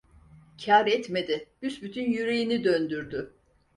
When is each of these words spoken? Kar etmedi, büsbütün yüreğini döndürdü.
Kar 0.65 0.87
etmedi, 0.87 1.49
büsbütün 1.61 2.11
yüreğini 2.11 2.63
döndürdü. 2.63 3.33